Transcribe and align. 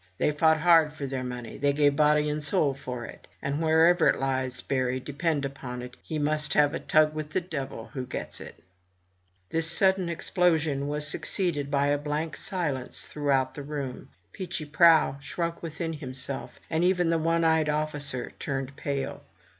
They 0.17 0.31
fought 0.31 0.57
hard 0.61 0.93
for 0.93 1.05
their 1.05 1.23
money; 1.23 1.59
they 1.59 1.73
gave 1.73 1.95
body 1.95 2.27
and 2.27 2.43
soul 2.43 2.73
for 2.73 3.05
it; 3.05 3.27
and 3.39 3.61
wherever 3.61 4.07
it 4.07 4.19
lies 4.19 4.59
buried, 4.59 5.05
depend 5.05 5.45
upon 5.45 5.83
it, 5.83 5.95
he 6.01 6.17
must 6.17 6.55
have 6.55 6.73
a 6.73 6.79
tug 6.79 7.13
with 7.13 7.29
the 7.29 7.39
devil 7.39 7.91
who 7.93 8.07
gets 8.07 8.41
it!" 8.41 8.63
This 9.51 9.69
sudden 9.69 10.09
explosion 10.09 10.87
was 10.87 11.07
succeeded 11.07 11.69
by 11.69 11.85
a 11.85 11.99
blank 11.99 12.35
silence 12.35 13.03
throughout 13.05 13.53
the 13.53 13.61
room. 13.61 14.09
Peechy 14.33 14.65
Prauw 14.65 15.19
shrunk 15.21 15.61
within 15.61 15.93
himself, 15.93 16.59
and 16.67 16.83
even 16.83 17.11
the 17.11 17.19
one 17.19 17.43
eyed 17.43 17.69
officer 17.69 18.31
turned 18.39 18.75
pale. 18.75 19.21